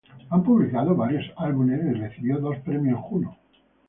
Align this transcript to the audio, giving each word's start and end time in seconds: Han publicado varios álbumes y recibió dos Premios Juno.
Han 0.31 0.41
publicado 0.43 0.95
varios 0.95 1.31
álbumes 1.37 1.79
y 1.85 1.93
recibió 1.93 2.39
dos 2.39 2.57
Premios 2.65 2.99
Juno. 3.01 3.37